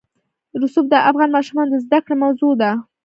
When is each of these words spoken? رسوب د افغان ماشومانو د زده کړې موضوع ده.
رسوب 0.61 0.85
د 0.89 0.95
افغان 1.09 1.29
ماشومانو 1.37 1.71
د 1.71 1.75
زده 1.85 1.99
کړې 2.05 2.15
موضوع 2.23 2.53
ده. 2.61 2.71